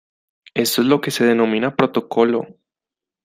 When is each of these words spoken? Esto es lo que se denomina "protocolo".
Esto 0.55 0.81
es 0.81 0.87
lo 0.87 0.99
que 0.99 1.11
se 1.11 1.25
denomina 1.25 1.75
"protocolo". 1.75 2.47